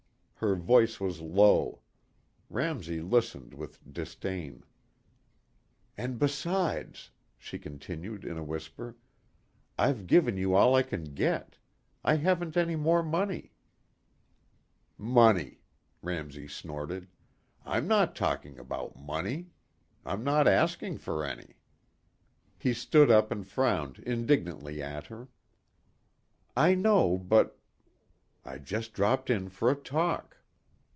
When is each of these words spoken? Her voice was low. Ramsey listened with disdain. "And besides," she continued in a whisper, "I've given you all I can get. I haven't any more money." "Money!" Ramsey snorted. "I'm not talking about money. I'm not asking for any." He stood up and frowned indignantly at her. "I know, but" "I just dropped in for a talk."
Her 0.41 0.55
voice 0.55 0.99
was 0.99 1.21
low. 1.21 1.81
Ramsey 2.49 2.99
listened 2.99 3.53
with 3.53 3.79
disdain. 3.93 4.63
"And 5.95 6.17
besides," 6.17 7.11
she 7.37 7.59
continued 7.59 8.25
in 8.25 8.39
a 8.39 8.43
whisper, 8.43 8.95
"I've 9.77 10.07
given 10.07 10.37
you 10.37 10.55
all 10.55 10.73
I 10.73 10.81
can 10.81 11.03
get. 11.13 11.59
I 12.03 12.15
haven't 12.15 12.57
any 12.57 12.75
more 12.75 13.03
money." 13.03 13.53
"Money!" 14.97 15.61
Ramsey 16.01 16.47
snorted. 16.47 17.07
"I'm 17.63 17.87
not 17.87 18.15
talking 18.15 18.57
about 18.57 18.95
money. 18.97 19.51
I'm 20.03 20.23
not 20.23 20.47
asking 20.47 20.97
for 20.97 21.23
any." 21.23 21.57
He 22.57 22.73
stood 22.73 23.11
up 23.11 23.29
and 23.29 23.45
frowned 23.45 23.99
indignantly 23.99 24.81
at 24.81 25.05
her. 25.05 25.27
"I 26.57 26.73
know, 26.73 27.15
but" 27.19 27.59
"I 28.51 28.57
just 28.57 28.93
dropped 28.93 29.29
in 29.29 29.49
for 29.49 29.69
a 29.69 29.75
talk." 29.75 30.37